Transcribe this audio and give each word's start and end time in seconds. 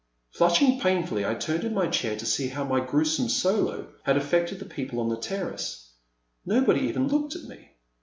Flushing 0.31 0.79
painfully, 0.79 1.23
I 1.27 1.35
turned 1.35 1.63
in 1.63 1.75
my 1.75 1.85
chair 1.87 2.15
to 2.17 2.25
see 2.25 2.47
how 2.47 2.63
my 2.63 2.79
gruesome 2.79 3.29
solo 3.29 3.93
had 4.01 4.17
affected 4.17 4.57
the 4.57 4.65
people 4.65 4.99
on 4.99 5.09
the 5.09 5.15
terrace. 5.17 5.91
Nobody 6.43 6.79
even 6.81 7.07
looked 7.07 7.35
at 7.35 7.43
me. 7.43 7.73